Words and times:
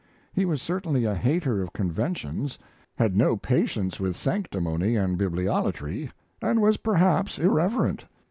He 0.33 0.45
was 0.45 0.63
certainly 0.63 1.05
a 1.05 1.13
hater 1.13 1.61
of 1.61 1.73
conventions, 1.73 2.57
had 2.95 3.15
no 3.15 3.37
patience 3.37 3.99
with 3.99 4.15
sanctimony 4.15 4.95
and 4.95 5.15
bibliolatry, 5.15 6.09
and 6.41 6.59
was 6.59 6.77
perhaps 6.77 7.37
irreverent. 7.37 8.05